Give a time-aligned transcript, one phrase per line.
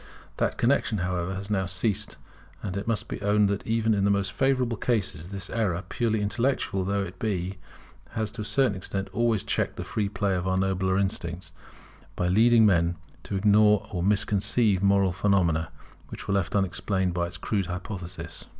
[0.37, 2.17] That connexion, however, has now ceased;
[2.63, 6.21] and it must be owned that even in the most favourable cases this error, purely
[6.21, 7.59] intellectual though it be,
[8.13, 11.51] has to a certain extent always checked the free play of our nobler instincts,
[12.15, 12.95] by leading men
[13.25, 15.69] to ignore or misconceive moral phenomena,
[16.09, 18.45] which were left unexplained by its crude hypothesis.